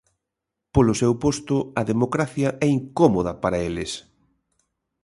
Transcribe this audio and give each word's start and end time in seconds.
Polo 0.75 0.93
seu 1.01 1.13
posto, 1.23 1.57
a 1.81 1.83
democracia 1.91 2.49
é 2.65 2.67
incómoda 2.79 3.33
para 3.43 3.61
eles. 3.69 3.91